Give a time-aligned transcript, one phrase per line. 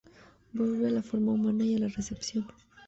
[0.53, 2.47] Vuelve a la forma humana, y a la recepción.